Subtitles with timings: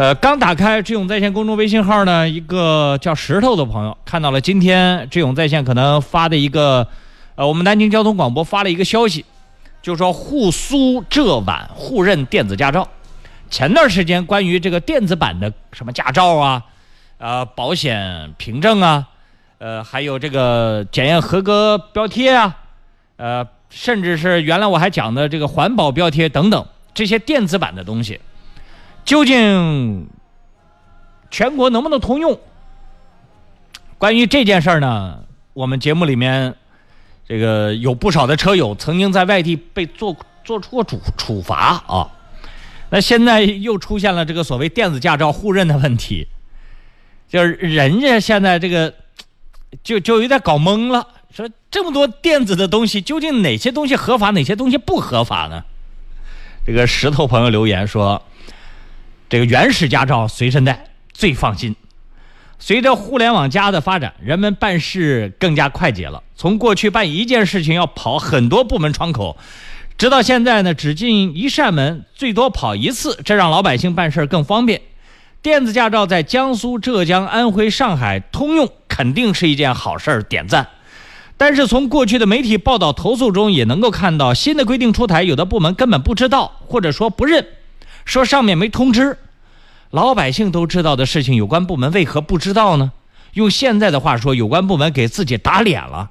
[0.00, 6.88] 呃，刚打开智勇在线公众微信号呢，一个叫石头的朋友看到了今天智勇在线可能发的一个，
[7.34, 9.22] 呃，我们南京交通广播发了一个消息，
[9.82, 12.88] 就说沪苏浙皖互认电子驾照。
[13.50, 16.62] 前段时间关于这个电子版的什么驾照啊，
[17.18, 19.06] 呃，保险凭证啊，
[19.58, 22.56] 呃，还有这个检验合格标贴啊，
[23.18, 28.18] 呃，甚至是原来我还讲的这个环保标贴等等这些电子版的东西。
[29.04, 30.08] 究竟
[31.30, 32.38] 全国能不能通用？
[33.98, 35.18] 关于这件事儿呢，
[35.52, 36.54] 我们节目里面
[37.28, 42.08] 这个有不少的车友曾经在外地被做做出过处处罚啊。
[42.88, 46.28] 那现在又出现了这个所谓电子驾照互认的问题，
[47.28, 48.94] 就是人家现在这个
[49.82, 55.62] 就就有点搞懵了，说这么多电子的东西，究竟哪些东西合法，哪些东西不合法呢？
[56.64, 58.22] 这个石头朋友留言说。
[59.30, 61.76] 这个原始驾照随身带最放心。
[62.58, 66.24] 随着互联网加的发展，人们办事更加快捷了。
[66.34, 69.38] 从过去办一件事情要跑很多部门窗口，
[69.96, 74.82] 直到现在呢，只进一扇门，最多跑一次，这让老百姓办事更方便。
[75.40, 80.66] 电子驾照在江苏、浙江、安徽、上海通用，肯定是一件好事儿，点赞。
[81.36, 87.46] 但是从过去的媒体报道、投诉中也能够看到，新的规定出台，有的部门根本不知道，或者说不认。
[88.10, 89.18] 说上面没通知，
[89.90, 92.90] 老百姓都知道的事情，有关部门为何不知道呢？
[93.34, 96.10] 用现在的话说，有关部门给自己打脸了。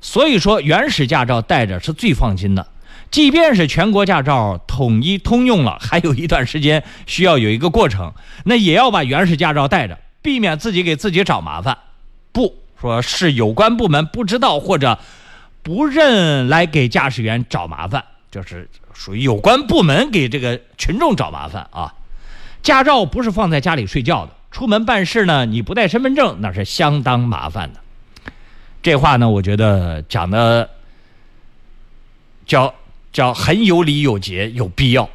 [0.00, 2.68] 所以说，原始驾照带着是最放心的。
[3.10, 8.12] 即便是全国驾照统一通用了，还有一段时间需要有一个过程，
[8.44, 11.76] 那也要把原始驾照带着，避免自己给自己找麻烦。
[12.30, 15.00] 不说是有关部门不知道或者
[15.64, 18.70] 不认来给驾驶员找麻烦，就是。
[18.94, 21.92] 属于有关部门给这个群众找麻烦啊！
[22.62, 27.80] 驾照不是放在家里睡觉的，出门办事呢，你不带身份证那是相当麻烦的。
[28.82, 30.70] 这话呢，我觉得讲的
[32.46, 32.72] 叫
[33.12, 35.10] 叫很有理有节，有必要。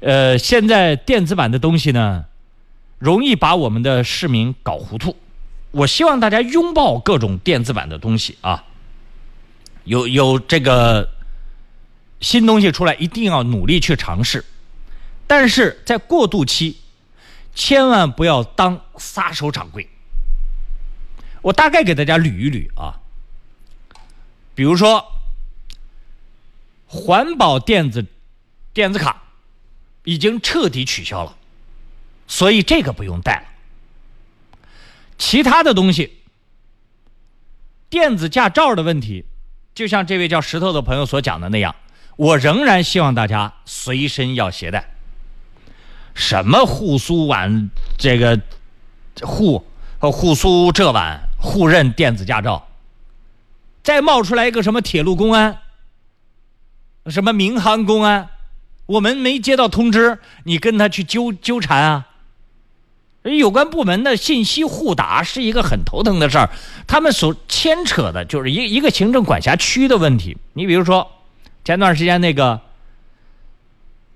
[0.00, 2.24] 呃，现在电子版的东西呢，
[2.98, 5.16] 容易把我们的市民搞糊涂。
[5.70, 8.64] 我希望大家拥抱各种电子版的东西啊，
[9.84, 11.13] 有有这个。
[12.24, 14.42] 新东西出来，一定要努力去尝试，
[15.26, 16.78] 但是在过渡期，
[17.54, 19.86] 千万不要当撒手掌柜。
[21.42, 22.98] 我大概给大家捋一捋啊，
[24.54, 25.06] 比如说，
[26.86, 28.06] 环保电子
[28.72, 29.24] 电子卡
[30.04, 31.36] 已经彻底取消了，
[32.26, 33.46] 所以这个不用带了。
[35.18, 36.20] 其他的东西，
[37.90, 39.26] 电子驾照的问题，
[39.74, 41.76] 就像这位叫石头的朋友所讲的那样。
[42.16, 44.90] 我仍然希望大家随身要携带。
[46.14, 48.40] 什么沪苏皖这个
[49.22, 49.66] 沪
[49.98, 52.68] 和沪苏浙皖互认电子驾照，
[53.82, 55.58] 再冒出来一个什么铁路公安、
[57.06, 58.28] 什么民航公安，
[58.86, 62.06] 我们没接到通知，你跟他去纠纠缠啊？
[63.24, 66.50] 有关部门的信息互打是一个很头疼的事儿，
[66.86, 70.36] 他们所牵扯的就是一一个行政管辖区的问题。
[70.52, 71.10] 你比如说。
[71.64, 72.60] 前段时间那个，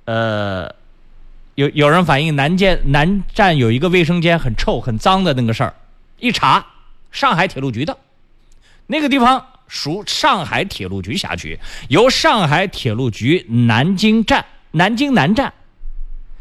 [0.04, 0.74] 呃，
[1.54, 5.74] 有有人反映南建南站有一个卫生间很臭很脏的那个事儿，
[6.18, 6.66] 一查，
[7.10, 7.96] 上海铁路局的，
[8.86, 11.58] 那个地方属上海铁路局辖区，
[11.88, 15.54] 由上海铁路局南京站南京南站，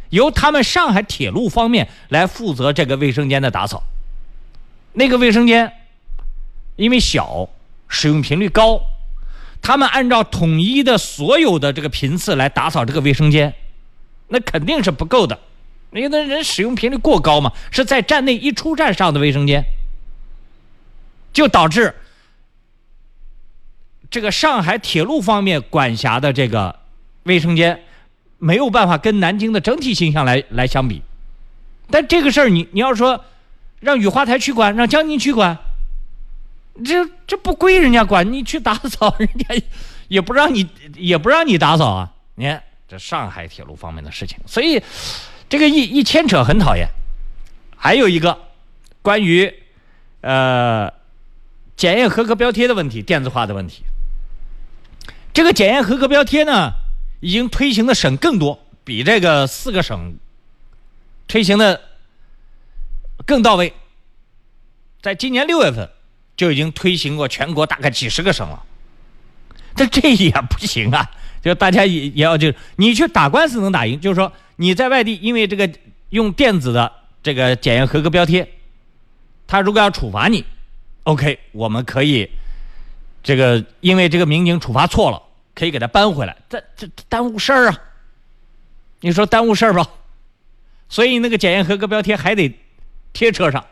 [0.09, 3.83] 由他们上海铁路方面来负责这个卫生间的打扫。
[4.91, 5.71] 那个卫生间
[6.75, 7.47] 因为小，
[7.87, 8.81] 使用频率高。
[9.61, 13.53] 他们按照统一的所有的这个频次来打扫这个卫生间，
[14.29, 15.37] 那肯定是不够的，
[15.91, 19.63] 因为那人使用频率过高嘛，是在站内一出站上的卫生间，
[21.33, 21.95] 就导致
[24.09, 26.79] 这个上海铁路方面管辖的这个
[27.23, 27.83] 卫生间
[28.37, 31.01] 没有办法跟南京的整体形象来来相比。
[31.89, 33.25] 但这个事儿，你你要说
[33.81, 35.57] 让雨花台去管，让江宁区管。
[36.85, 39.55] 这这不归人家管，你去打扫， 人家
[40.07, 42.13] 也不让你，也不让你打扫啊！
[42.35, 44.81] 你看这上海铁路方面的事情，所以
[45.49, 46.87] 这个一一牵扯很讨厌。
[47.75, 48.37] 还有一个
[49.01, 49.53] 关于
[50.21, 50.91] 呃
[51.75, 53.83] 检验合格标贴的问题，电子化的问题。
[55.33, 56.71] 这个检验合格标贴呢，
[57.19, 60.17] 已经推行的省更多，比这个四个省
[61.27, 61.81] 推行的
[63.25, 63.73] 更到位。
[65.01, 65.89] 在今年六月份。
[66.37, 68.63] 就已经推行过全国大概几十个省了，
[69.75, 71.09] 但这也不行啊！
[71.41, 75.69] 就大家也也要就你去打官司能打赢，就是说你在外地因为这个
[76.09, 76.91] 用电子的
[77.23, 78.47] 这个检验合格标贴，
[79.47, 80.45] 他如果要处罚你
[81.03, 82.29] ，OK，我们可以
[83.23, 85.21] 这个因为这个民警处罚错了，
[85.55, 87.79] 可以给他搬回来，这这耽误事儿啊！
[88.99, 89.87] 你说耽误事儿吧？
[90.89, 92.53] 所以那个检验合格标贴还得
[93.11, 93.65] 贴车上。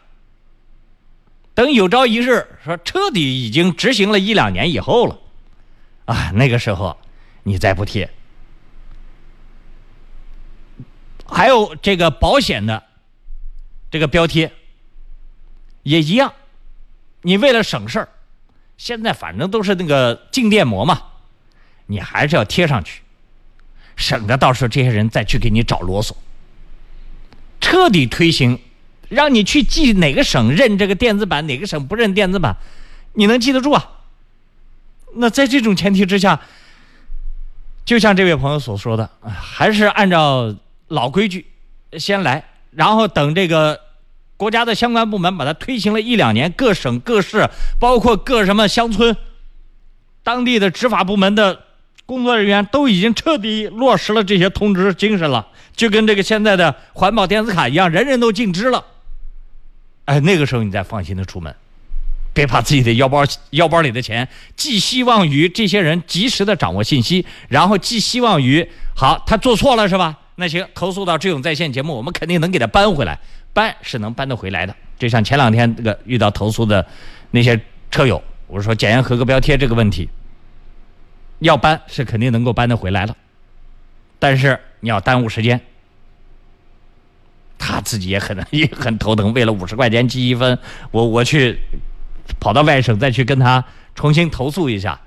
[1.55, 5.17] 等有朝一日说彻底已经执行了一两年以后了，
[6.05, 6.97] 啊，那个时候
[7.43, 8.11] 你再不贴。
[11.25, 12.83] 还有这个保险的
[13.89, 14.51] 这个标贴
[15.81, 16.33] 也一样，
[17.21, 18.09] 你为了省事儿，
[18.77, 21.01] 现在反正都是那个静电膜嘛，
[21.87, 23.01] 你还是要贴上去，
[23.95, 26.11] 省得到时候这些人再去给你找啰嗦。
[27.61, 28.59] 彻底推行，
[29.09, 32.55] 让你去记哪个省认这个电子版，哪个省不认电子版，
[33.13, 33.89] 你能记得住啊？
[35.15, 36.41] 那在这种前提之下，
[37.85, 40.55] 就像这位朋友所说的，还是按照。
[40.87, 41.47] 老规矩，
[41.97, 43.81] 先来，然后等这个
[44.37, 47.49] 国家的相关部门把它推行了一两年，各省各市，
[47.79, 49.17] 包括各什么乡村，
[50.21, 51.63] 当地的执法部门的
[52.05, 58.85] 工作人员都已经彻底落实了这些通知精神了，就跟这个现在的环保电子卡一样，人人都尽知了。
[60.05, 61.53] 哎，那个时候你再放心的出门，
[62.33, 70.17] 别把自己的腰包腰包里的钱寄希望于这些人及时的掌握信息，然后寄希望于好他做错了是吧？
[70.35, 73.17] 那行，投诉到智勇在线节目，我们肯定能给他搬回来，
[73.53, 74.75] 搬是能搬得回来的。
[74.99, 76.85] 就像前两天这个遇到投诉的
[77.31, 77.59] 那些
[77.89, 80.09] 车友，我说检验合格标贴这个问题，
[81.39, 83.15] 要搬是肯定能够搬得回来了，
[84.19, 85.59] 但是你要耽误时间，
[87.65, 89.33] 他自己也很 也很头疼。
[89.33, 90.57] 为了五十块钱积一分，
[90.91, 91.59] 我我去
[92.39, 93.65] 跑到外省再去跟他
[93.95, 94.99] 重新投诉一下，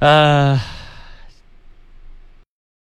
[0.00, 0.60] 呃。